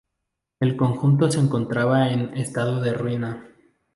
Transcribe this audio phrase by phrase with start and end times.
[0.59, 3.45] El Conjunto se encontraba en estado de ruina.